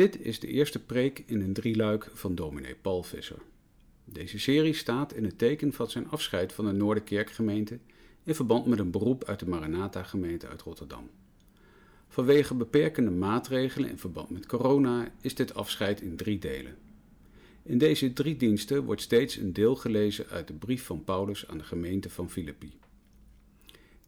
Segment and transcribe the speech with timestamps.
[0.00, 3.38] Dit is de eerste preek in een drieluik van dominee Paul Visser.
[4.04, 7.78] Deze serie staat in het teken van zijn afscheid van de Noorderkerkgemeente
[8.24, 11.10] in verband met een beroep uit de Maranatha-gemeente uit Rotterdam.
[12.08, 16.76] Vanwege beperkende maatregelen in verband met corona is dit afscheid in drie delen.
[17.62, 21.58] In deze drie diensten wordt steeds een deel gelezen uit de brief van Paulus aan
[21.58, 22.72] de gemeente van Filippi.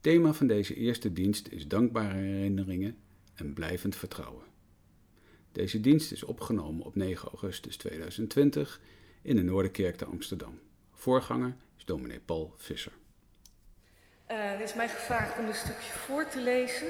[0.00, 2.96] Thema van deze eerste dienst is dankbare herinneringen
[3.34, 4.50] en blijvend vertrouwen.
[5.52, 8.80] Deze dienst is opgenomen op 9 augustus 2020
[9.22, 10.60] in de Noorderkerk te Amsterdam.
[10.92, 12.92] Voorganger is dominee Paul Visser.
[14.30, 16.86] Uh, er is mij gevraagd om een stukje voor te lezen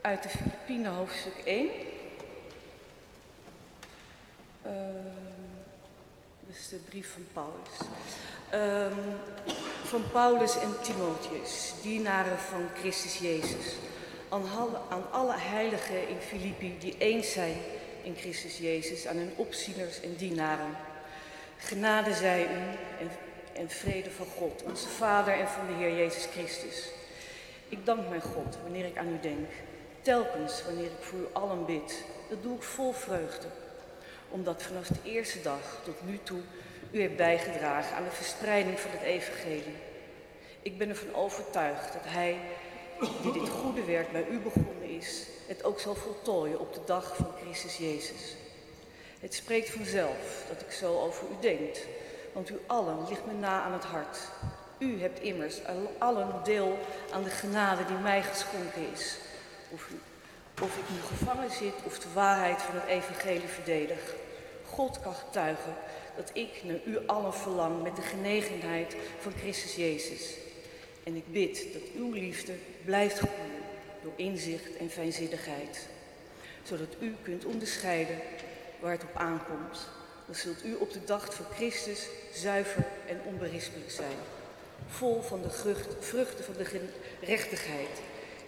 [0.00, 1.66] uit de Filipijnen hoofdstuk 1.
[1.66, 1.72] Uh,
[6.46, 7.78] dat is de brief van Paulus.
[8.54, 8.86] Uh,
[9.84, 13.76] van Paulus en Timotheus, dienaren van Christus Jezus
[14.28, 17.56] aan alle heiligen in Filippi die eens zijn
[18.02, 20.76] in Christus Jezus, aan hun opzieners en dienaren.
[21.56, 23.10] Genade zij u en,
[23.52, 26.88] en vrede van God, onze Vader en van de Heer Jezus Christus.
[27.68, 29.48] Ik dank mijn God wanneer ik aan u denk,
[30.02, 32.04] telkens wanneer ik voor u allen bid.
[32.28, 33.46] Dat doe ik vol vreugde,
[34.28, 36.40] omdat vanaf de eerste dag tot nu toe
[36.90, 39.76] u hebt bijgedragen aan de verspreiding van het evangelie.
[40.62, 42.38] Ik ben ervan overtuigd dat Hij
[43.22, 47.16] die dit goede werk bij u begonnen is, het ook zal voltooien op de dag
[47.16, 48.36] van Christus Jezus.
[49.20, 51.76] Het spreekt vanzelf dat ik zo over u denk,
[52.32, 54.18] want u allen ligt me na aan het hart.
[54.78, 55.60] U hebt immers
[55.98, 56.78] allen deel
[57.12, 59.16] aan de genade die mij geschonken is.
[59.70, 59.88] Of,
[60.62, 64.14] of ik nu gevangen zit of de waarheid van het evangelie verdedig.
[64.70, 65.74] God kan getuigen
[66.16, 70.43] dat ik naar u allen verlang met de genegenheid van Christus Jezus.
[71.04, 72.52] En ik bid dat uw liefde
[72.84, 73.62] blijft groeien
[74.02, 75.86] door inzicht en fijnzinnigheid,
[76.62, 78.18] zodat u kunt onderscheiden
[78.80, 79.88] waar het op aankomt.
[80.26, 84.16] Dan zult u op de dag van Christus zuiver en onberispelijk zijn,
[84.86, 85.50] vol van de
[86.00, 86.64] vruchten van de
[87.20, 88.00] gerechtigheid,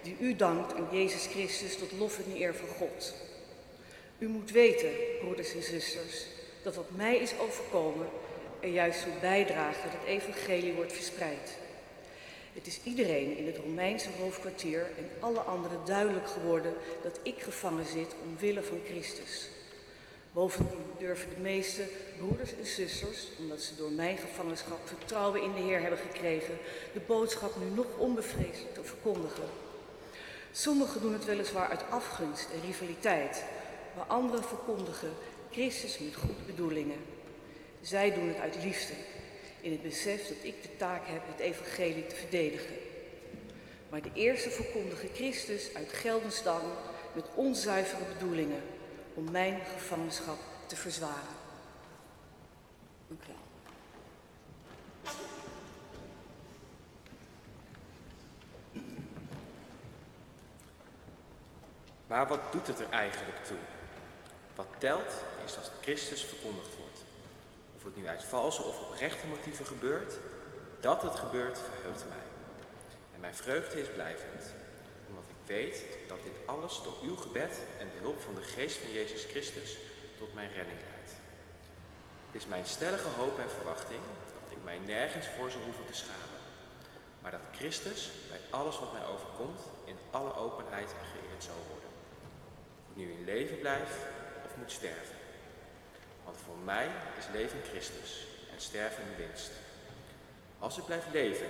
[0.02, 3.14] die u dankt aan Jezus Christus tot lof en eer van God.
[4.18, 4.90] U moet weten,
[5.20, 6.26] broeders en zusters,
[6.62, 8.06] dat wat mij is overkomen
[8.60, 11.56] er juist toe bijdraagt dat het evangelie wordt verspreid.
[12.56, 17.86] Het is iedereen in het Romeinse hoofdkwartier en alle anderen duidelijk geworden dat ik gevangen
[17.86, 19.48] zit omwille van Christus.
[20.32, 21.82] Bovendien durven de meeste
[22.18, 26.58] broeders en zusters, omdat ze door mijn gevangenschap vertrouwen in de Heer hebben gekregen,
[26.92, 29.48] de boodschap nu nog onbevreesd te verkondigen.
[30.52, 33.44] Sommigen doen het weliswaar uit afgunst en rivaliteit,
[33.96, 35.10] maar anderen verkondigen
[35.50, 36.98] Christus met goede bedoelingen.
[37.80, 38.94] Zij doen het uit liefde
[39.66, 42.76] in het besef dat ik de taak heb het evangelie te verdedigen.
[43.88, 46.62] Maar de eerste verkondigen Christus uit Geldensdam
[47.12, 48.62] met onzuivere bedoelingen
[49.14, 51.36] om mijn gevangenschap te verzwaren.
[53.06, 53.36] Wel.
[62.06, 63.56] Maar wat doet het er eigenlijk toe?
[64.54, 67.04] Wat telt is dat Christus verkondigd wordt
[67.86, 70.14] het nu uit valse of oprechte motieven gebeurt,
[70.80, 72.26] dat het gebeurt verheugt mij.
[73.14, 74.42] En mijn vreugde is blijvend,
[75.08, 78.76] omdat ik weet dat dit alles door uw gebed en de hulp van de geest
[78.76, 79.76] van Jezus Christus
[80.18, 81.12] tot mijn redding leidt.
[82.26, 84.00] Het is mijn stellige hoop en verwachting
[84.42, 86.40] dat ik mij nergens voor zou hoeven te schamen,
[87.22, 91.90] maar dat Christus bij alles wat mij overkomt in alle openheid geëerd zal worden.
[92.82, 93.90] Of ik nu in leven blijf
[94.44, 95.15] of moet sterven.
[96.46, 96.88] Voor mij
[97.18, 99.50] is leven Christus en sterven winst.
[100.58, 101.46] Als ik blijf leven,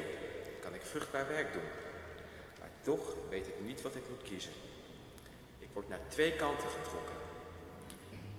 [0.60, 1.68] kan ik vruchtbaar werk doen.
[2.60, 4.52] Maar toch weet ik niet wat ik moet kiezen.
[5.58, 7.16] Ik word naar twee kanten getrokken.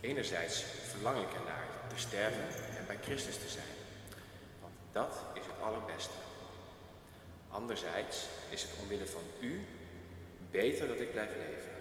[0.01, 3.73] Enerzijds verlang ik ernaar te sterven en bij Christus te zijn.
[4.61, 6.13] Want dat is het allerbeste.
[7.49, 9.65] Anderzijds is het omwille van u
[10.51, 11.71] beter dat ik blijf leven.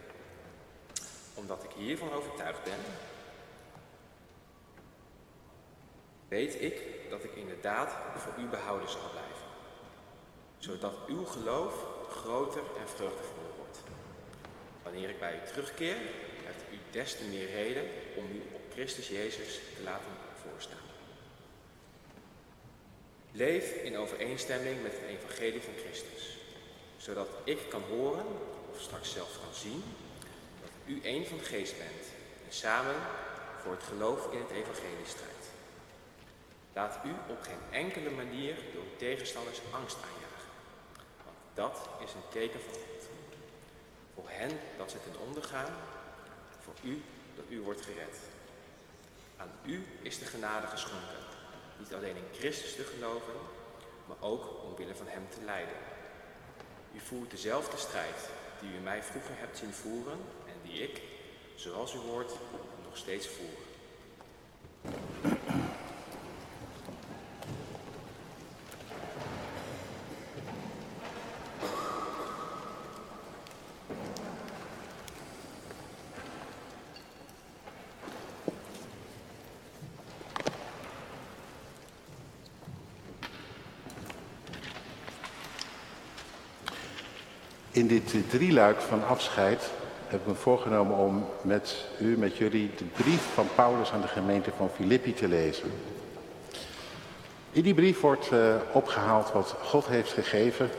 [1.35, 2.81] Omdat ik hiervan overtuigd ben
[6.29, 9.47] weet ik dat ik inderdaad voor u behouden zal blijven,
[10.59, 13.79] zodat uw geloof groter en vreugdevoller wordt.
[14.83, 15.97] Wanneer ik bij u terugkeer,
[16.45, 17.85] heeft u des te meer reden
[18.17, 20.11] om u op Christus Jezus te laten
[20.43, 20.85] voorstaan.
[23.33, 26.39] Leef in overeenstemming met het evangelie van Christus,
[26.97, 28.27] zodat ik kan horen,
[28.71, 29.83] of straks zelfs kan zien,
[30.61, 32.07] dat u een van geest bent
[32.47, 32.97] en samen
[33.63, 35.36] voor het geloof in het evangelie strijdt.
[36.77, 40.49] Laat u op geen enkele manier door tegenstanders angst aanjagen.
[41.25, 43.09] Want dat is een teken van God.
[44.15, 45.73] Voor hen dat ze ten onder gaan,
[46.61, 47.03] voor u
[47.37, 48.17] dat u wordt gered.
[49.37, 51.19] Aan u is de genade geschonken,
[51.79, 53.35] niet alleen in Christus te geloven,
[54.07, 55.79] maar ook omwille van Hem te lijden.
[56.95, 58.31] U voert dezelfde strijd
[58.61, 61.03] die u mij vroeger hebt zien voeren en die ik,
[61.55, 62.33] zoals u hoort,
[62.85, 63.66] nog steeds voer.
[87.77, 89.71] In dit drieluik van afscheid
[90.07, 94.09] heb ik me voorgenomen om met u, met jullie, de brief van Paulus aan de
[94.09, 95.71] gemeente van Filippi te lezen.
[97.51, 100.71] In die brief wordt uh, opgehaald wat God heeft gegeven.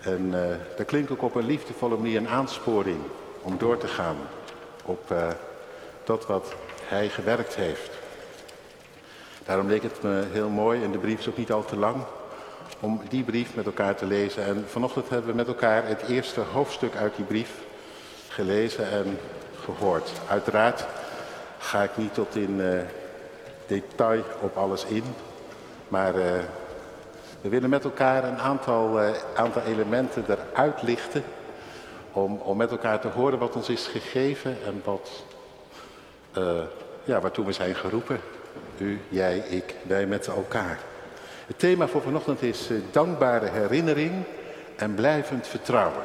[0.00, 0.32] En uh,
[0.76, 3.00] daar klinkt ook op een liefdevolle manier een aansporing
[3.42, 4.16] om door te gaan
[4.84, 5.28] op uh,
[6.04, 7.90] dat wat hij gewerkt heeft.
[9.44, 12.04] Daarom leek het me heel mooi, en de brief is ook niet al te lang,
[12.80, 14.44] om die brief met elkaar te lezen.
[14.44, 17.50] En vanochtend hebben we met elkaar het eerste hoofdstuk uit die brief
[18.28, 19.18] gelezen en
[19.64, 20.10] gehoord.
[20.28, 20.86] Uiteraard
[21.58, 22.80] ga ik niet tot in uh,
[23.66, 25.04] detail op alles in,
[25.88, 26.22] maar uh,
[27.40, 31.24] we willen met elkaar een aantal, uh, aantal elementen eruit lichten
[32.12, 35.10] om, om met elkaar te horen wat ons is gegeven en wat,
[37.04, 38.20] ja, waartoe we zijn geroepen.
[38.78, 40.78] U, jij, ik, wij met elkaar.
[41.48, 44.24] Het thema voor vanochtend is uh, dankbare herinnering
[44.76, 46.04] en blijvend vertrouwen.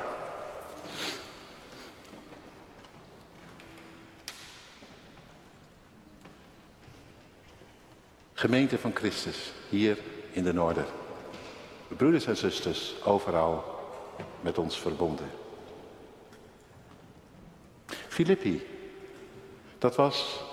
[8.33, 9.97] Gemeente van Christus, hier
[10.31, 10.85] in de Noorder.
[11.87, 13.79] Broeders en zusters, overal
[14.41, 15.29] met ons verbonden.
[18.07, 18.67] Filippi,
[19.77, 20.43] dat was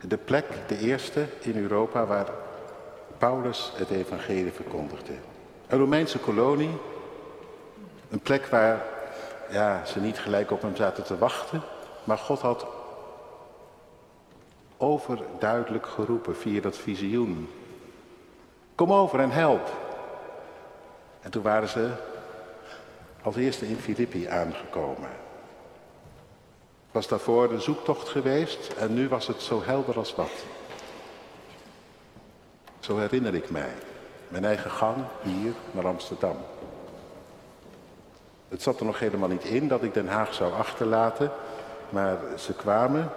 [0.00, 2.28] de plek, de eerste in Europa waar
[3.18, 5.12] Paulus het evangelie verkondigde.
[5.66, 6.78] Een Romeinse kolonie,
[8.10, 8.82] een plek waar
[9.50, 11.62] ja, ze niet gelijk op hem zaten te wachten,
[12.04, 12.66] maar God had
[14.76, 17.48] overduidelijk geroepen via dat visioen.
[18.74, 19.70] Kom over en help.
[21.20, 21.90] En toen waren ze
[23.22, 25.10] als eerste in Filippi aangekomen.
[26.90, 30.44] Was daarvoor een zoektocht geweest en nu was het zo helder als wat.
[32.86, 33.72] Zo herinner ik mij.
[34.28, 36.36] Mijn eigen gang hier naar Amsterdam.
[38.48, 41.30] Het zat er nog helemaal niet in dat ik Den Haag zou achterlaten.
[41.88, 43.12] Maar ze kwamen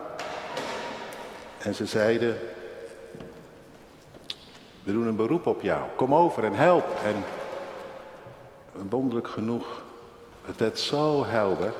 [1.58, 2.38] en ze zeiden,
[4.84, 5.82] we doen een beroep op jou.
[5.96, 6.86] Kom over en help.
[7.04, 7.24] En
[8.90, 9.82] wonderlijk genoeg,
[10.46, 11.74] het werd zo helder.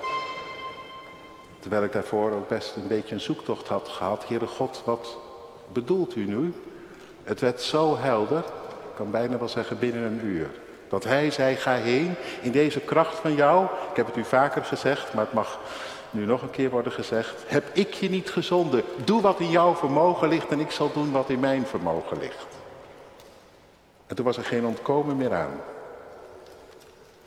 [1.60, 4.28] Terwijl ik daarvoor ook best een beetje een zoektocht had gehad.
[4.28, 5.18] Heere God, wat
[5.72, 6.54] bedoelt u nu?
[7.30, 10.50] Het werd zo helder, ik kan bijna wel zeggen binnen een uur.
[10.88, 13.66] Dat hij zei, ga heen in deze kracht van jou.
[13.66, 15.60] Ik heb het u vaker gezegd, maar het mag
[16.10, 17.44] nu nog een keer worden gezegd.
[17.48, 18.84] Heb ik je niet gezonden?
[19.04, 22.48] Doe wat in jouw vermogen ligt en ik zal doen wat in mijn vermogen ligt.
[24.08, 25.62] En toen was er geen ontkomen meer aan.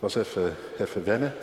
[0.00, 1.35] Het was even, wennen.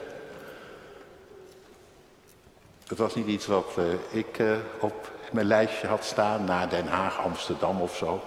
[2.88, 6.88] Het was niet iets wat uh, ik uh, op mijn lijstje had staan naar Den
[6.88, 8.22] Haag, Amsterdam of zo.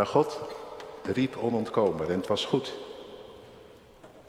[0.00, 0.40] Maar God
[1.02, 2.72] riep onontkomen en het was goed.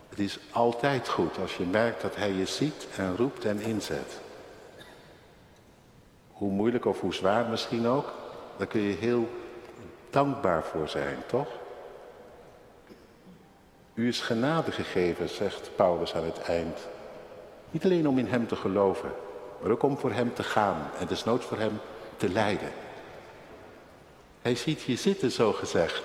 [0.09, 4.19] Het is altijd goed als je merkt dat Hij je ziet en roept en inzet.
[6.31, 8.13] Hoe moeilijk of hoe zwaar misschien ook,
[8.57, 9.29] daar kun je heel
[10.09, 11.47] dankbaar voor zijn, toch?
[13.93, 16.87] U is genade gegeven, zegt Paulus aan het eind.
[17.69, 19.11] Niet alleen om in Hem te geloven,
[19.61, 21.79] maar ook om voor Hem te gaan en desnoods voor Hem
[22.17, 22.71] te lijden.
[24.41, 26.03] Hij ziet je zitten, zo gezegd.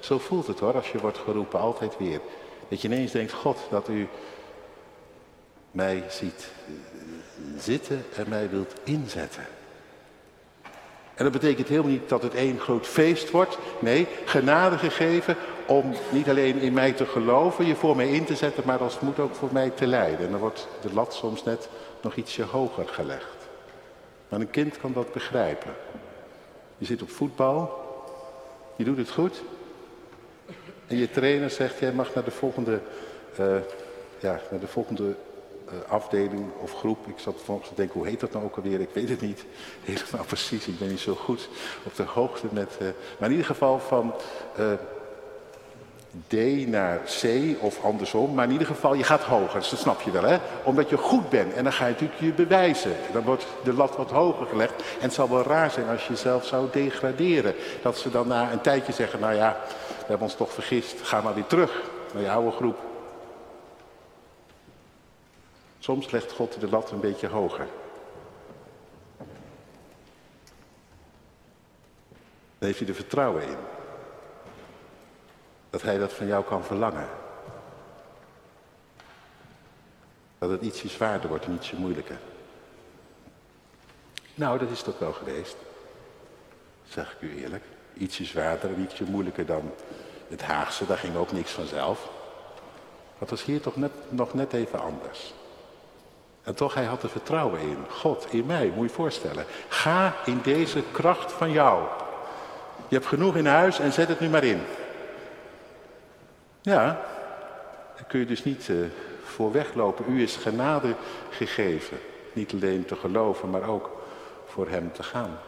[0.00, 2.20] Zo voelt het hoor, als je wordt geroepen, altijd weer.
[2.68, 4.08] Dat je ineens denkt, God, dat u
[5.70, 6.48] mij ziet
[7.58, 9.46] zitten en mij wilt inzetten.
[11.14, 13.58] En dat betekent helemaal niet dat het één groot feest wordt.
[13.78, 15.36] Nee, genade gegeven
[15.66, 18.92] om niet alleen in mij te geloven, je voor mij in te zetten, maar als
[18.92, 20.24] het moet ook voor mij te lijden.
[20.24, 21.68] En dan wordt de lat soms net
[22.00, 23.36] nog ietsje hoger gelegd.
[24.28, 25.74] Maar een kind kan dat begrijpen.
[26.84, 27.84] Je zit op voetbal,
[28.76, 29.42] je doet het goed.
[30.86, 32.80] En je trainer zegt, jij mag naar de volgende,
[33.40, 33.56] uh,
[34.18, 37.06] ja, naar de volgende uh, afdeling of groep.
[37.06, 38.80] Ik zat volgens te denken, hoe heet dat nou ook alweer?
[38.80, 39.44] Ik weet het niet
[39.84, 40.66] helemaal precies.
[40.66, 41.48] Ik ben niet zo goed
[41.84, 42.70] op de hoogte met...
[42.82, 42.88] Uh,
[43.18, 44.14] maar in ieder geval van
[46.26, 47.24] D naar C
[47.60, 48.34] of andersom.
[48.34, 49.60] Maar in ieder geval, je gaat hoger.
[49.60, 50.38] Dus dat snap je wel, hè?
[50.62, 51.52] Omdat je goed bent.
[51.52, 52.96] En dan ga je natuurlijk je bewijzen.
[53.12, 54.72] Dan wordt de lat wat hoger gelegd.
[54.76, 57.54] En het zal wel raar zijn als je jezelf zou degraderen.
[57.82, 59.56] Dat ze dan na een tijdje zeggen, nou ja,
[59.88, 61.00] we hebben ons toch vergist.
[61.02, 62.78] Ga maar weer terug naar je oude groep.
[65.78, 67.66] Soms legt God de lat een beetje hoger.
[72.58, 73.73] Dan heeft hij er vertrouwen in.
[75.74, 77.08] Dat hij dat van jou kan verlangen.
[80.38, 82.18] Dat het ietsje zwaarder wordt en ietsje moeilijker.
[84.34, 85.56] Nou, dat is ook wel geweest.
[86.88, 87.64] Zeg ik u eerlijk.
[87.94, 89.72] Ietsje zwaarder en ietsje moeilijker dan
[90.28, 90.86] het Haagse.
[90.86, 92.08] Daar ging ook niks vanzelf.
[93.18, 95.34] Dat was hier toch net, nog net even anders.
[96.42, 97.78] En toch, hij had er vertrouwen in.
[97.88, 99.44] God, in mij, moet je je voorstellen.
[99.68, 101.84] Ga in deze kracht van jou.
[102.88, 104.62] Je hebt genoeg in huis en zet het nu maar in.
[106.64, 106.84] Ja,
[107.94, 108.86] daar kun je dus niet uh,
[109.22, 110.04] voor weglopen.
[110.08, 110.94] U is genade
[111.30, 111.98] gegeven.
[112.32, 113.90] Niet alleen te geloven, maar ook
[114.46, 115.38] voor hem te gaan.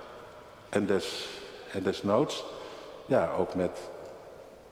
[0.69, 1.29] En, des,
[1.73, 2.45] en desnoods,
[3.07, 3.91] ja, ook met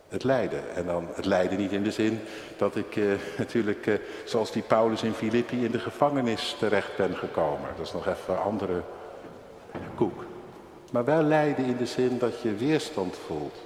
[0.09, 0.75] het lijden.
[0.75, 2.21] En dan het lijden niet in de zin
[2.57, 7.17] dat ik uh, natuurlijk, uh, zoals die Paulus in Filippi, in de gevangenis terecht ben
[7.17, 7.69] gekomen.
[7.77, 8.83] Dat is nog even een andere
[9.95, 10.25] koek.
[10.91, 13.57] Maar wel lijden in de zin dat je weerstand voelt.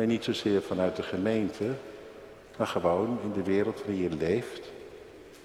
[0.00, 1.64] Nee, niet zozeer vanuit de gemeente,
[2.56, 4.70] maar gewoon in de wereld waarin je leeft.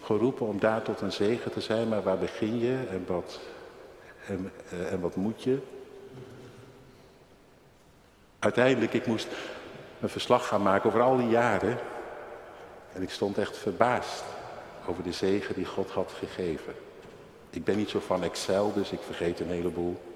[0.02, 3.40] Geroepen om daar tot een zegen te zijn, maar waar begin je en wat,
[4.28, 5.58] en, uh, en wat moet je?
[8.40, 9.28] Uiteindelijk, ik moest
[10.02, 11.78] een verslag gaan maken over al die jaren.
[12.94, 14.24] En ik stond echt verbaasd
[14.88, 16.74] over de zegen die God had gegeven.
[17.50, 20.15] Ik ben niet zo van Excel, dus ik vergeet een heleboel.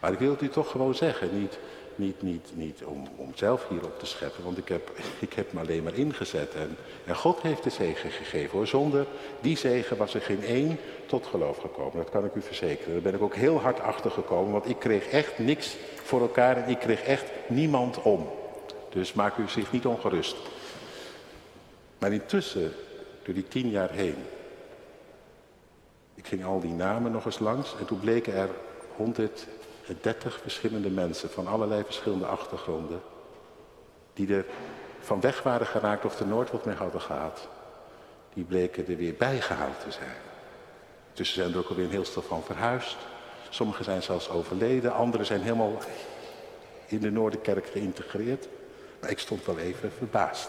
[0.00, 1.40] Maar ik wil het u toch gewoon zeggen.
[1.40, 1.58] Niet,
[1.94, 5.60] niet, niet, niet om, om zelf hierop te scheppen, want ik heb, ik heb me
[5.60, 6.54] alleen maar ingezet.
[6.54, 8.68] En, en God heeft de zegen gegeven.
[8.68, 9.06] Zonder
[9.40, 11.96] die zegen was er geen één tot geloof gekomen.
[11.96, 12.92] Dat kan ik u verzekeren.
[12.92, 16.56] Daar ben ik ook heel hard achter gekomen, want ik kreeg echt niks voor elkaar
[16.56, 18.28] en ik kreeg echt niemand om.
[18.88, 20.36] Dus maak u zich niet ongerust.
[21.98, 22.72] Maar intussen,
[23.22, 24.16] door die tien jaar heen,
[26.14, 28.48] ik ging al die namen nog eens langs en toen bleken er
[29.90, 33.00] 130 verschillende mensen van allerlei verschillende achtergronden,
[34.14, 34.44] die er
[35.00, 37.48] van weg waren geraakt of er nooit wat mee hadden gehad,
[38.34, 40.16] die bleken er weer bijgehaald te zijn.
[41.12, 42.96] Tussen zijn er ook alweer een heel stel van verhuisd.
[43.48, 45.78] Sommigen zijn zelfs overleden, anderen zijn helemaal
[46.86, 48.48] in de Noorderkerk geïntegreerd.
[49.00, 50.48] Maar ik stond wel even verbaasd.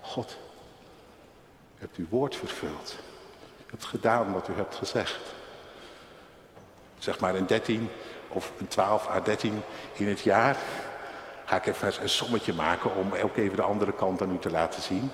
[0.00, 0.36] God,
[1.76, 2.96] u hebt uw woord vervuld.
[3.58, 5.20] U hebt gedaan wat u hebt gezegd.
[6.98, 7.88] Zeg maar een 13
[8.32, 9.62] of een 12 à 13
[9.92, 10.56] in het jaar.
[11.44, 14.50] Ga ik even een sommetje maken om ook even de andere kant aan u te
[14.50, 15.10] laten zien.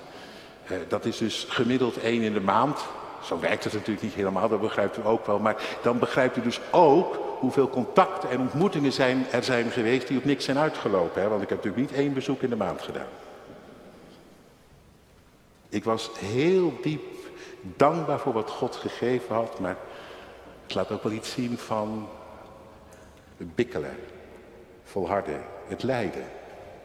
[0.71, 2.85] Uh, dat is dus gemiddeld één in de maand.
[3.23, 5.39] Zo werkt het natuurlijk niet helemaal, dat begrijpt u ook wel.
[5.39, 10.17] Maar dan begrijpt u dus ook hoeveel contacten en ontmoetingen zijn, er zijn geweest die
[10.17, 11.21] op niks zijn uitgelopen.
[11.21, 11.27] Hè?
[11.27, 13.07] Want ik heb natuurlijk niet één bezoek in de maand gedaan.
[15.69, 17.01] Ik was heel diep
[17.61, 19.77] dankbaar voor wat God gegeven had, maar
[20.63, 22.07] het laat ook wel iets zien van
[23.45, 23.95] bikkelen,
[24.83, 26.23] volharden, het lijden.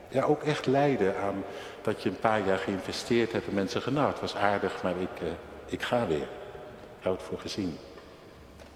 [0.09, 1.45] Ja, ook echt lijden aan
[1.83, 4.11] dat je een paar jaar geïnvesteerd hebt en mensen genauwd.
[4.11, 5.29] Het was aardig, maar ik, uh,
[5.67, 6.29] ik ga weer.
[6.99, 7.79] Ik hou het voor gezien.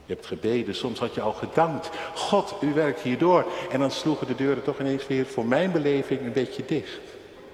[0.06, 1.90] Je hebt gebeden, soms had je al gedankt.
[2.14, 3.46] God, u werkt hierdoor.
[3.70, 7.00] En dan sloegen de deuren toch ineens weer voor mijn beleving een beetje dicht.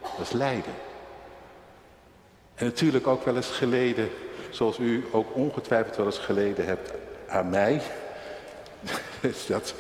[0.00, 0.72] Dat is lijden.
[2.54, 4.08] En natuurlijk ook wel eens geleden,
[4.50, 6.92] zoals u ook ongetwijfeld wel eens geleden hebt
[7.28, 7.82] aan mij.
[9.48, 9.74] dat,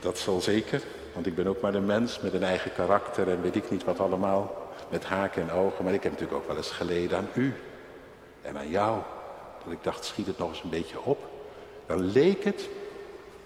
[0.00, 3.42] dat zal zeker, want ik ben ook maar een mens met een eigen karakter en
[3.42, 4.68] weet ik niet wat allemaal.
[4.88, 7.54] Met haken en ogen, maar ik heb natuurlijk ook wel eens geleden aan u
[8.42, 8.98] en aan jou.
[9.64, 11.28] Dat ik dacht, schiet het nog eens een beetje op.
[11.86, 12.68] Dan leek het,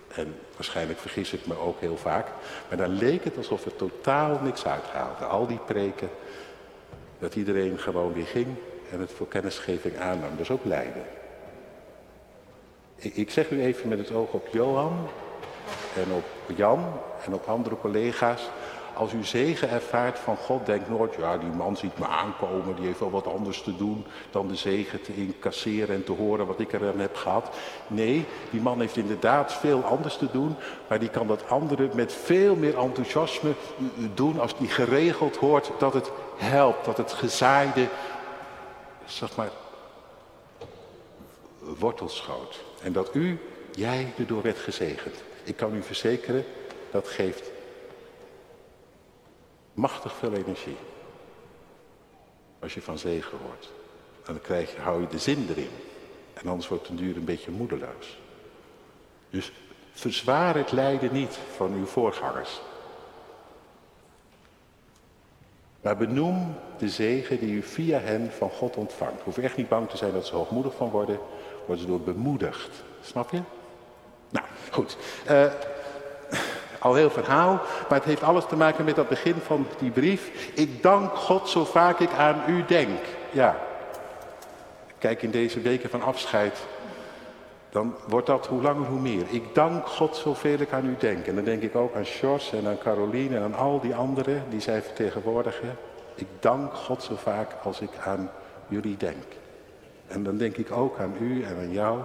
[0.08, 2.26] en waarschijnlijk vergis ik me ook heel vaak,
[2.68, 5.24] maar dan leek het alsof er totaal niks uithaalde.
[5.24, 6.10] Al die preken,
[7.18, 8.46] dat iedereen gewoon weer ging
[8.90, 10.36] en het voor kennisgeving aannam.
[10.36, 11.04] Dus ook lijden.
[12.96, 15.08] Ik, zeg u even met het oog op Johan
[15.96, 16.12] en
[16.48, 16.84] op Jan
[17.24, 18.50] en op andere collega's.
[18.94, 22.86] Als u zegen ervaart van God, denk nooit, ja die man ziet me aankomen, die
[22.86, 26.60] heeft wel wat anders te doen dan de zegen te incasseren en te horen wat
[26.60, 27.50] ik er aan heb gehad.
[27.86, 30.56] Nee, die man heeft inderdaad veel anders te doen,
[30.88, 33.52] maar die kan dat andere met veel meer enthousiasme
[34.14, 37.88] doen als die geregeld hoort dat het helpt, dat het gezaaide,
[39.04, 39.50] zeg maar,
[41.78, 42.60] wortels schoot.
[42.82, 43.38] En dat u,
[43.70, 45.14] jij, erdoor werd gezegend.
[45.44, 46.44] Ik kan u verzekeren,
[46.90, 47.52] dat geeft
[49.74, 50.76] Machtig veel energie.
[52.58, 53.70] Als je van zegen hoort.
[54.24, 55.70] Dan krijg je, hou je de zin erin.
[56.34, 58.18] En anders wordt het duur een beetje moedeloos.
[59.30, 59.52] Dus
[59.92, 62.60] verzwaar het lijden niet van uw voorgangers.
[65.80, 69.22] Maar benoem de zegen die u via hen van God ontvangt.
[69.22, 71.18] Hoef echt niet bang te zijn dat ze hoogmoedig van worden.
[71.66, 72.82] Worden ze door bemoedigd.
[73.02, 73.40] Snap je?
[74.34, 74.96] Nou, goed.
[75.30, 75.44] Uh,
[76.78, 80.50] al heel verhaal, maar het heeft alles te maken met dat begin van die brief.
[80.54, 82.98] Ik dank God zo vaak ik aan u denk.
[83.30, 83.56] Ja.
[84.98, 86.58] Kijk in deze weken van afscheid,
[87.70, 89.24] dan wordt dat hoe langer hoe meer.
[89.28, 91.26] Ik dank God zoveel ik aan u denk.
[91.26, 94.44] En dan denk ik ook aan Sjors en aan Caroline en aan al die anderen
[94.48, 95.76] die zij vertegenwoordigen.
[96.14, 98.30] Ik dank God zo vaak als ik aan
[98.68, 99.24] jullie denk.
[100.06, 101.98] En dan denk ik ook aan u en aan jou.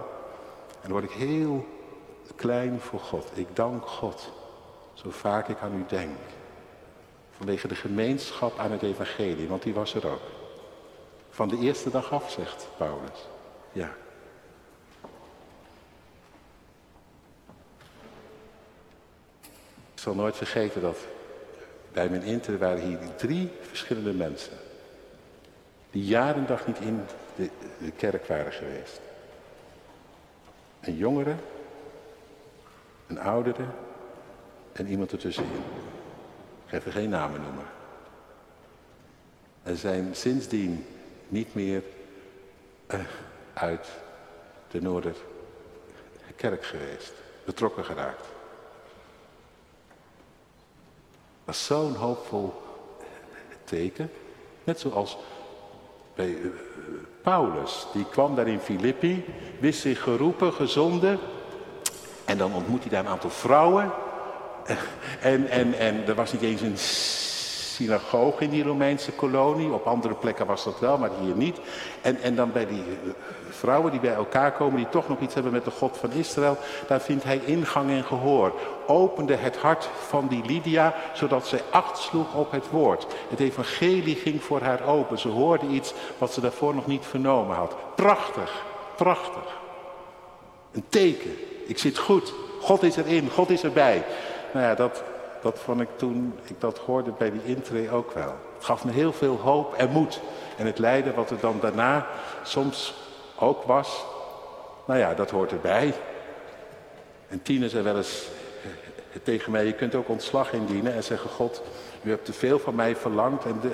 [0.70, 1.66] En dan word ik heel
[2.34, 3.26] klein voor God.
[3.34, 4.32] Ik dank God
[4.94, 6.16] zo vaak ik aan u denk.
[7.36, 10.22] Vanwege de gemeenschap aan het evangelie, want die was er ook.
[11.30, 13.28] Van de eerste dag af, zegt Paulus.
[13.72, 13.94] Ja.
[19.94, 20.98] Ik zal nooit vergeten dat
[21.92, 24.56] bij mijn inter waren hier drie verschillende mensen.
[25.90, 27.04] Die jaren dag niet in
[27.36, 29.00] de, de kerk waren geweest.
[30.80, 31.34] Een jongere,
[33.10, 33.64] een oudere
[34.72, 35.62] en iemand ertussenin.
[36.64, 37.64] Ik ga even geen namen noemen.
[39.62, 40.86] En zijn sindsdien
[41.28, 41.82] niet meer
[42.88, 43.00] uh,
[43.54, 43.88] uit
[44.70, 47.12] de Noorderkerk geweest,
[47.44, 48.26] betrokken geraakt.
[51.44, 52.62] Dat is zo'n hoopvol
[53.64, 54.10] teken.
[54.64, 55.18] Net zoals
[56.14, 56.50] bij uh,
[57.22, 59.24] Paulus, die kwam daar in Filippi,
[59.60, 61.18] wist zich geroepen, gezonden.
[62.24, 63.92] En dan ontmoet hij daar een aantal vrouwen
[65.20, 69.72] en, en, en er was niet eens een synagoge in die Romeinse kolonie.
[69.72, 71.58] Op andere plekken was dat wel, maar hier niet.
[72.00, 72.82] En, en dan bij die
[73.50, 76.56] vrouwen die bij elkaar komen, die toch nog iets hebben met de God van Israël,
[76.86, 78.52] daar vindt hij ingang en gehoor.
[78.86, 83.06] Opende het hart van die Lydia, zodat zij acht sloeg op het woord.
[83.28, 85.18] Het evangelie ging voor haar open.
[85.18, 87.74] Ze hoorde iets wat ze daarvoor nog niet vernomen had.
[87.94, 88.64] Prachtig,
[88.96, 89.58] prachtig.
[90.72, 91.49] Een teken.
[91.70, 92.32] Ik zit goed.
[92.60, 94.04] God is erin, God is erbij.
[94.52, 95.02] Nou ja, dat,
[95.42, 98.34] dat vond ik toen ik dat hoorde bij die intree ook wel.
[98.54, 100.20] Het gaf me heel veel hoop en moed.
[100.56, 102.06] En het lijden wat er dan daarna
[102.42, 102.94] soms
[103.38, 104.04] ook was,
[104.86, 105.94] nou ja, dat hoort erbij.
[107.28, 108.28] En Tine zei wel eens
[108.62, 111.62] eh, tegen mij, je kunt ook ontslag indienen en zeggen, God,
[112.02, 113.70] u hebt te veel van mij verlangd en de,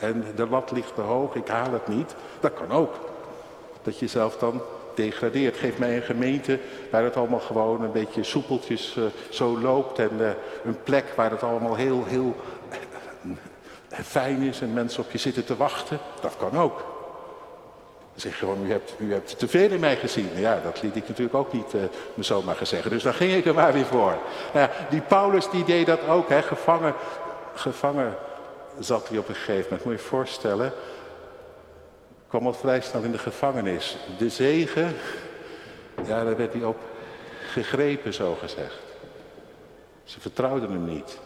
[0.00, 2.14] en de lat ligt te hoog, ik haal het niet.
[2.40, 2.94] Dat kan ook.
[3.82, 4.60] Dat je zelf dan
[4.96, 5.56] degradeert.
[5.56, 6.58] Geef mij een gemeente
[6.90, 9.98] waar het allemaal gewoon een beetje soepeltjes uh, zo loopt.
[9.98, 10.28] En uh,
[10.64, 12.36] een plek waar het allemaal heel, heel
[12.72, 15.98] uh, fijn is en mensen op je zitten te wachten.
[16.20, 16.94] Dat kan ook.
[18.14, 20.28] Zeg gewoon, u hebt, u hebt te veel in mij gezien.
[20.34, 21.72] Ja, dat liet ik natuurlijk ook niet
[22.14, 22.90] me zomaar zeggen.
[22.90, 24.18] Dus daar ging ik er maar weer voor.
[24.54, 26.28] Nou die Paulus die deed dat ook.
[26.28, 26.42] Hè.
[26.42, 26.94] Gevangen,
[27.54, 28.16] gevangen
[28.78, 29.84] zat hij op een gegeven moment.
[29.84, 30.72] Moet je je voorstellen
[32.28, 33.96] kwam al vrij snel in de gevangenis.
[34.18, 34.94] De zegen,
[36.06, 36.78] ja, daar werd hij op
[37.40, 38.80] gegrepen, zo gezegd.
[40.04, 41.18] Ze vertrouwden hem niet.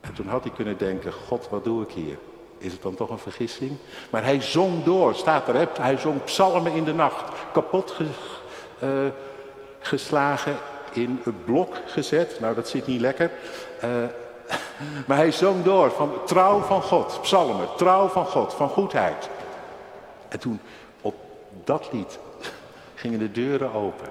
[0.00, 2.18] En toen had hij kunnen denken, God, wat doe ik hier?
[2.58, 3.76] Is het dan toch een vergissing?
[4.10, 7.32] Maar hij zong door, staat er, hij zong psalmen in de nacht.
[7.52, 7.96] Kapot
[8.82, 8.88] uh,
[9.80, 10.56] geslagen,
[10.92, 12.40] in het blok gezet.
[12.40, 13.30] Nou, dat zit niet lekker.
[13.84, 13.90] Uh,
[15.06, 19.28] maar hij zong door van trouw van God, psalmen, trouw van God, van goedheid.
[20.28, 20.60] En toen
[21.00, 21.14] op
[21.64, 22.18] dat lied
[22.94, 24.08] gingen de deuren open.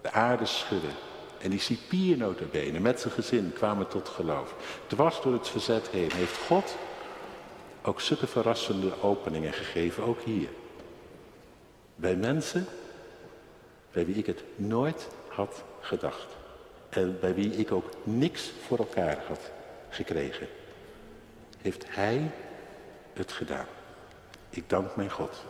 [0.00, 0.88] De aarde schudde.
[1.38, 4.54] En die cipier notabene met zijn gezin kwamen tot geloof.
[4.86, 6.76] Dwars door het verzet heen heeft God
[7.82, 10.48] ook zulke verrassende openingen gegeven, ook hier.
[11.94, 12.66] Bij mensen
[13.92, 16.26] bij wie ik het nooit had gedacht.
[16.88, 19.50] En bij wie ik ook niks voor elkaar had
[19.88, 20.46] gekregen.
[21.58, 22.30] Heeft Hij
[23.12, 23.66] het gedaan.
[24.50, 25.44] Ik dank mijn God,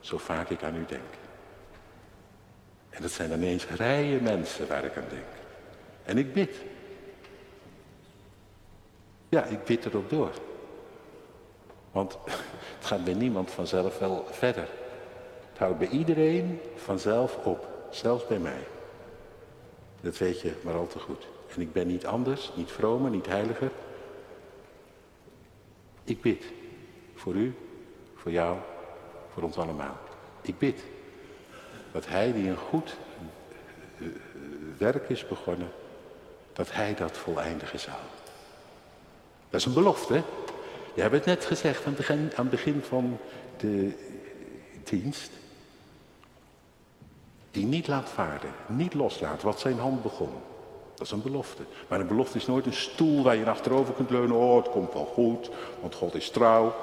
[0.00, 1.02] zo vaak ik aan u denk.
[2.90, 5.24] En dat zijn dan eens rijen mensen waar ik aan denk.
[6.04, 6.56] En ik bid.
[9.28, 10.30] Ja, ik bid erop door.
[11.90, 12.18] Want
[12.76, 14.68] het gaat bij niemand vanzelf wel verder.
[15.48, 18.66] Het houdt bij iedereen vanzelf op, zelfs bij mij.
[20.00, 21.26] Dat weet je maar al te goed.
[21.54, 23.70] En ik ben niet anders, niet vromer, niet heiliger.
[26.04, 26.44] Ik bid
[27.14, 27.54] voor u
[28.26, 28.56] voor jou,
[29.32, 29.96] voor ons allemaal.
[30.42, 30.84] Ik bid
[31.92, 32.96] dat Hij die een goed
[33.98, 34.06] eh,
[34.78, 35.68] werk is begonnen,
[36.52, 37.98] dat Hij dat voleindigen zal.
[39.50, 40.22] Dat is een belofte.
[40.94, 43.18] Je hebt het net gezegd aan het begin, aan het begin van
[43.56, 43.92] de
[44.84, 45.30] dienst.
[47.50, 50.32] Die niet laat vaarden, niet loslaat wat zijn hand begon.
[50.94, 51.62] Dat is een belofte.
[51.88, 54.36] Maar een belofte is nooit een stoel waar je achterover kunt leunen.
[54.36, 56.74] Oh, het komt wel goed, want God is trouw.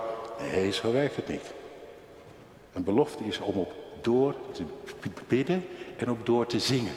[0.52, 1.54] Nee, zo werkt het niet.
[2.74, 4.64] Een belofte is om op door te
[5.28, 6.94] bidden en op door te zingen.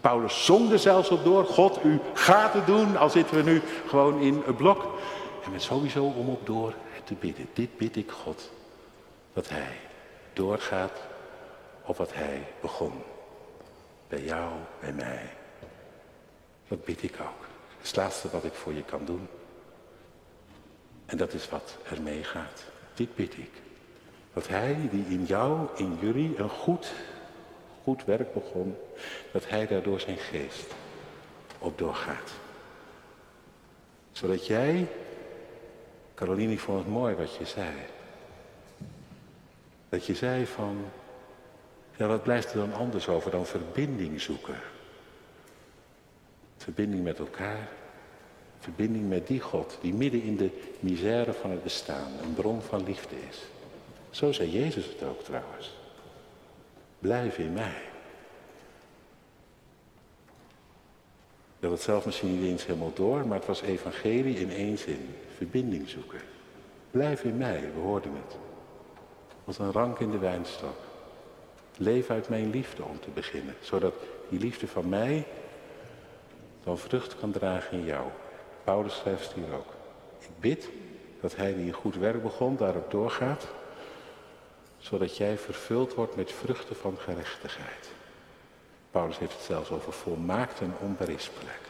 [0.00, 1.44] Paulus zong er zelfs op door.
[1.44, 2.96] God, u gaat het doen.
[2.96, 4.98] Al zitten we nu gewoon in een blok.
[5.44, 7.48] En met sowieso om op door te bidden.
[7.52, 8.50] Dit bid ik God.
[9.32, 9.76] Dat hij
[10.32, 10.98] doorgaat
[11.84, 12.92] op wat hij begon.
[14.08, 14.50] Bij jou,
[14.80, 15.30] bij mij.
[16.68, 17.46] Dat bid ik ook.
[17.78, 19.28] Het laatste wat ik voor je kan doen.
[21.08, 22.64] En dat is wat er mee gaat.
[22.94, 23.50] Dit bid ik.
[24.32, 26.92] Dat hij die in jou, in jullie, een goed,
[27.82, 28.76] goed werk begon,
[29.32, 30.74] dat hij daardoor zijn geest
[31.58, 32.30] op doorgaat.
[34.12, 34.86] Zodat jij,
[36.14, 37.74] Caroline, vond het mooi wat je zei.
[39.88, 40.84] Dat je zei van,
[41.96, 44.60] ja wat blijft er dan anders over dan verbinding zoeken?
[46.56, 47.68] Verbinding met elkaar,
[48.58, 52.84] verbinding met die God die midden in de misère van het bestaan een bron van
[52.84, 53.38] liefde is.
[54.10, 55.76] Zo zei Jezus het ook trouwens.
[56.98, 57.82] Blijf in mij.
[61.58, 64.78] Ik had het zelf misschien niet eens helemaal door, maar het was evangelie in één
[64.78, 65.14] zin.
[65.36, 66.20] Verbinding zoeken.
[66.90, 68.36] Blijf in mij, we hoorden het.
[69.44, 70.76] Als een rank in de wijnstok.
[71.76, 73.94] Leef uit mijn liefde om te beginnen, zodat
[74.28, 75.26] die liefde van mij
[76.64, 78.06] dan vrucht kan dragen in jou.
[78.68, 79.72] Paulus schrijft hier ook.
[80.18, 80.68] Ik bid
[81.20, 83.46] dat hij die een goed werk begon, daarop doorgaat,
[84.78, 87.90] zodat jij vervuld wordt met vruchten van gerechtigheid.
[88.90, 91.60] Paulus heeft het zelfs over volmaakt en onberispelijk.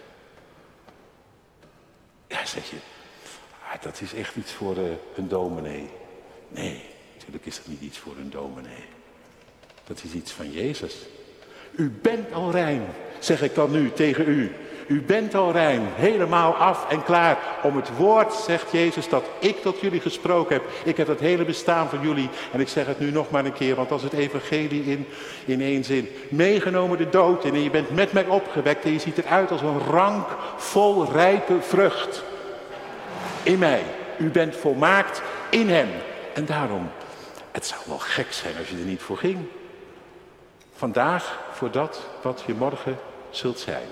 [2.26, 2.76] Ja, zeg je,
[3.72, 5.88] ah, dat is echt iets voor uh, een dominee.
[6.48, 6.84] Nee,
[7.14, 8.84] natuurlijk is dat niet iets voor een dominee.
[9.84, 10.96] Dat is iets van Jezus.
[11.72, 12.86] U bent al rein,
[13.18, 14.52] zeg ik dan nu tegen u.
[14.88, 19.62] U bent al rein, helemaal af en klaar om het woord, zegt Jezus, dat ik
[19.62, 20.64] tot jullie gesproken heb.
[20.84, 23.52] Ik heb het hele bestaan van jullie en ik zeg het nu nog maar een
[23.52, 25.06] keer, want als het evangelie in,
[25.44, 26.08] in één zin.
[26.28, 29.60] Meegenomen de dood in en je bent met mij opgewekt en je ziet eruit als
[29.60, 32.22] een rank vol rijpe vrucht.
[33.42, 33.82] In mij.
[34.18, 35.88] U bent volmaakt in hem.
[36.34, 36.90] En daarom,
[37.50, 39.38] het zou wel gek zijn als je er niet voor ging.
[40.74, 42.98] Vandaag voor dat wat je morgen
[43.30, 43.86] zult zijn.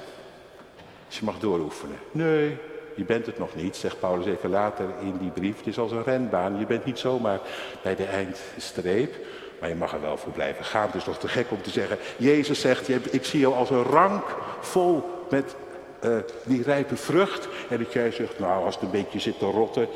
[1.18, 1.96] Je mag dooroefenen.
[2.12, 2.56] Nee,
[2.94, 5.56] je bent het nog niet, zegt Paulus even later in die brief.
[5.56, 6.58] Het is als een renbaan.
[6.58, 7.40] Je bent niet zomaar
[7.82, 9.14] bij de eindstreep.
[9.60, 10.86] Maar je mag er wel voor blijven gaan.
[10.86, 11.98] Het is toch te gek om te zeggen.
[12.16, 15.56] Jezus zegt, ik zie jou als een rank vol met
[16.04, 17.48] uh, die rijpe vrucht.
[17.68, 19.88] En dat jij zegt, nou als het een beetje zit te rotten.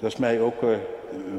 [0.00, 0.76] Dat is mij ook uh,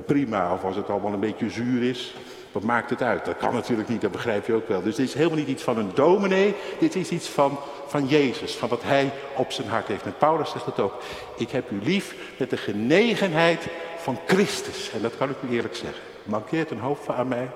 [0.05, 0.53] prima.
[0.53, 2.15] Of als het allemaal een beetje zuur is.
[2.51, 3.25] Wat maakt het uit?
[3.25, 4.81] Dat kan natuurlijk niet, dat begrijp je ook wel.
[4.81, 6.55] Dus dit is helemaal niet iets van een dominee.
[6.79, 10.05] Dit is iets van, van Jezus, van wat hij op zijn hart heeft.
[10.05, 11.01] En Paulus zegt het ook.
[11.37, 14.91] Ik heb u lief met de genegenheid van Christus.
[14.91, 16.01] En dat kan ik u eerlijk zeggen.
[16.23, 17.49] Mankeert een hoofd aan mij?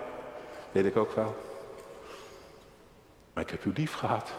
[0.72, 1.36] Weet ik ook wel.
[3.34, 4.32] Maar ik heb u lief gehad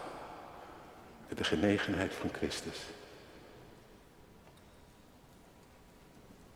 [1.27, 2.77] met de genegenheid van Christus.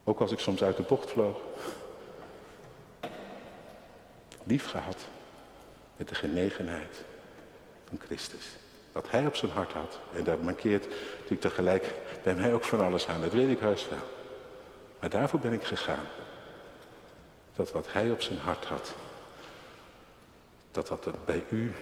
[0.03, 1.37] Ook als ik soms uit de bocht vloog
[4.43, 4.97] lief gehad
[5.97, 7.03] met de genegenheid
[7.87, 8.45] van Christus.
[8.91, 9.99] Wat hij op zijn hart had.
[10.15, 13.21] En dat markeert natuurlijk tegelijk bij mij ook van alles aan.
[13.21, 13.99] Dat weet ik heus wel.
[14.99, 16.05] Maar daarvoor ben ik gegaan.
[17.55, 18.93] Dat wat hij op zijn hart had,
[20.71, 21.73] dat dat er bij u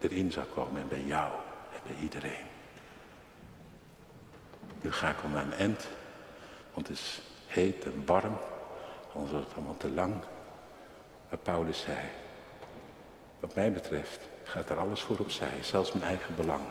[0.00, 1.32] erin zou komen en bij jou
[1.72, 2.46] en bij iedereen.
[4.80, 5.88] Nu ga ik al naar een eind,
[6.74, 8.36] want het is heet en warm,
[9.12, 10.14] anders wordt het allemaal te lang.
[11.30, 11.98] Maar Paulus zei,
[13.40, 16.62] wat mij betreft gaat er alles voor opzij, zelfs mijn eigen belang.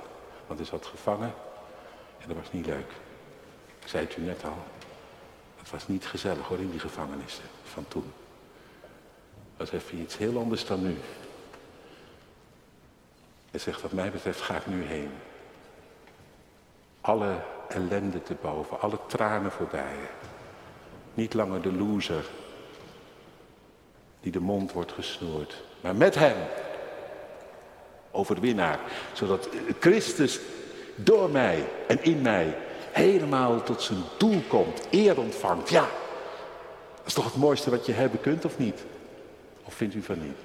[0.48, 1.34] Want hij zat gevangen
[2.20, 2.92] en dat was niet leuk.
[3.80, 4.58] Ik zei het u net al,
[5.58, 8.12] het was niet gezellig hoor in die gevangenissen van toen.
[9.58, 10.98] Dat was even iets heel anders dan nu.
[13.52, 15.12] Hij zegt, wat mij betreft ga ik nu heen.
[17.02, 19.96] Alle ellende te boven, alle tranen voorbij.
[21.14, 22.26] Niet langer de loser
[24.20, 25.64] die de mond wordt gesnoerd.
[25.82, 26.38] Maar met hem,
[28.12, 28.80] overwinnaar,
[29.14, 30.40] zodat Christus
[30.96, 32.58] door mij en in mij
[32.92, 35.70] helemaal tot zijn doel komt, eer ontvangt.
[35.70, 35.88] Ja,
[36.96, 38.84] dat is toch het mooiste wat je hebben kunt, of niet?
[39.64, 40.38] Of vindt u van niet?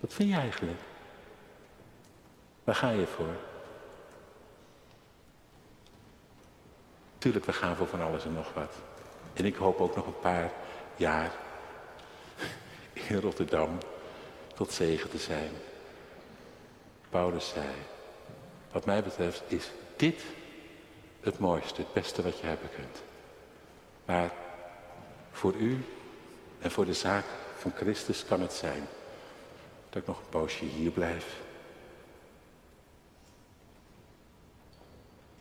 [0.00, 0.78] Wat vind je eigenlijk?
[2.64, 3.36] Waar ga je voor?
[7.18, 8.74] Tuurlijk, we gaan voor van alles en nog wat.
[9.32, 10.50] En ik hoop ook nog een paar
[10.96, 11.32] jaar
[13.08, 13.78] in Rotterdam
[14.54, 15.50] tot zegen te zijn.
[17.08, 17.68] Paulus zei,
[18.72, 20.22] wat mij betreft is dit
[21.20, 23.02] het mooiste, het beste wat je hebben kunt.
[24.04, 24.32] Maar
[25.32, 25.84] voor u
[26.60, 27.24] en voor de zaak
[27.56, 28.86] van Christus kan het zijn
[29.90, 31.42] dat ik nog een poosje hier blijf.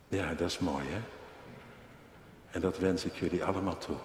[0.07, 1.01] Ja, dat is mooi hè.
[2.51, 3.95] En dat wens ik jullie allemaal toe.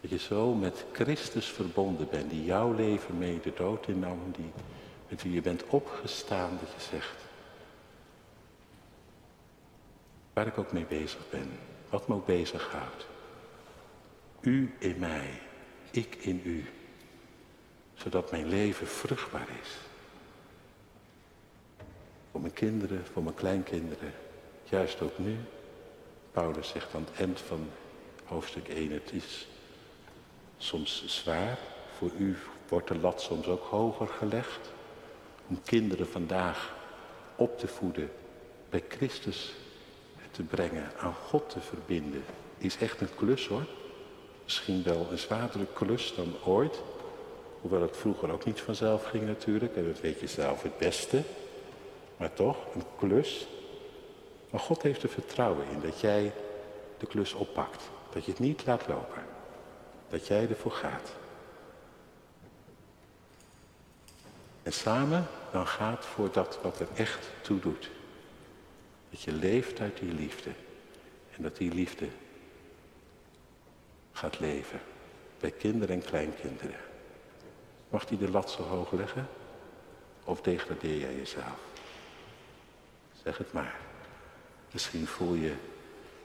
[0.00, 4.52] Dat je zo met Christus verbonden bent, die jouw leven mee de dood innam, die,
[5.08, 7.16] met wie je bent opgestaan, dat je zegt,
[10.32, 11.50] waar ik ook mee bezig ben,
[11.88, 13.06] wat me ook bezighoudt.
[14.40, 15.40] U in mij,
[15.90, 16.64] ik in u,
[17.94, 19.68] zodat mijn leven vruchtbaar is.
[22.30, 24.12] Voor mijn kinderen, voor mijn kleinkinderen,
[24.64, 25.36] juist ook nu.
[26.32, 27.68] Paulus zegt aan het eind van
[28.24, 29.48] hoofdstuk 1, het is
[30.62, 31.58] soms zwaar.
[31.98, 32.36] Voor u
[32.68, 34.70] wordt de lat soms ook hoger gelegd.
[35.48, 36.74] Om kinderen vandaag
[37.36, 38.10] op te voeden,
[38.70, 39.54] bij Christus
[40.30, 42.24] te brengen, aan God te verbinden,
[42.58, 43.66] is echt een klus hoor.
[44.44, 46.82] Misschien wel een zwaardere klus dan ooit.
[47.60, 49.76] Hoewel het vroeger ook niet vanzelf ging natuurlijk.
[49.76, 51.22] En dat weet je zelf het beste.
[52.16, 53.46] Maar toch, een klus.
[54.50, 56.32] Maar God heeft er vertrouwen in dat jij
[56.98, 57.82] de klus oppakt.
[58.12, 59.29] Dat je het niet laat lopen.
[60.10, 61.12] Dat jij ervoor gaat.
[64.62, 67.90] En samen dan gaat voor dat wat er echt toe doet.
[69.10, 70.50] Dat je leeft uit die liefde.
[71.36, 72.08] En dat die liefde
[74.12, 74.80] gaat leven.
[75.40, 76.80] Bij kinderen en kleinkinderen.
[77.88, 79.28] Mag die de lat zo hoog leggen?
[80.24, 81.58] Of degradeer jij jezelf?
[83.22, 83.74] Zeg het maar.
[84.72, 85.54] Misschien voel je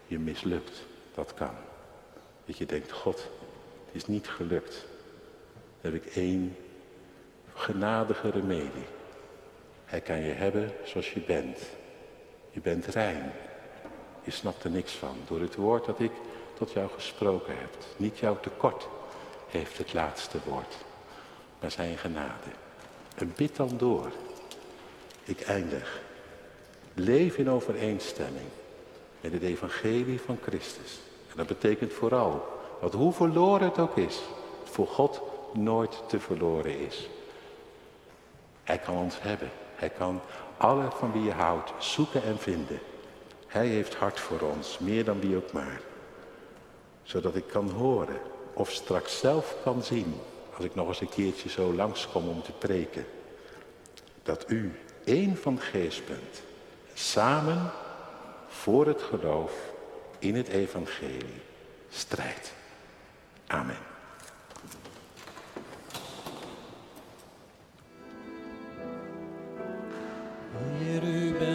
[0.07, 0.81] je mislukt.
[1.13, 1.55] Dat kan.
[2.45, 3.29] Dat je denkt, God,
[3.95, 4.85] is niet gelukt.
[5.81, 6.55] Dan heb ik één
[7.53, 8.85] genadige remedie.
[9.85, 11.59] Hij kan je hebben zoals je bent.
[12.51, 13.31] Je bent rein.
[14.23, 15.17] Je snapt er niks van.
[15.27, 16.11] Door het woord dat ik
[16.53, 17.77] tot jou gesproken heb.
[17.97, 18.87] Niet jouw tekort
[19.47, 20.75] heeft het laatste woord.
[21.59, 22.49] Maar zijn genade.
[23.15, 24.11] En bid dan door.
[25.23, 26.01] Ik eindig.
[26.93, 28.47] Leef in overeenstemming
[29.21, 30.99] met het evangelie van Christus.
[31.29, 34.21] En dat betekent vooral dat hoe verloren het ook is,
[34.63, 35.21] voor God
[35.53, 37.09] nooit te verloren is.
[38.63, 39.49] Hij kan ons hebben.
[39.75, 40.21] Hij kan
[40.57, 42.79] alle van wie je houdt zoeken en vinden.
[43.47, 45.81] Hij heeft hart voor ons, meer dan wie ook maar.
[47.03, 48.19] Zodat ik kan horen
[48.53, 50.15] of straks zelf kan zien,
[50.55, 53.05] als ik nog eens een keertje zo langskom om te preken,
[54.23, 56.41] dat u één van geest bent,
[56.93, 57.71] samen
[58.47, 59.53] voor het geloof
[60.19, 61.41] in het evangelie
[61.89, 62.53] strijdt.
[63.49, 63.75] Amen.
[70.79, 71.54] Hier über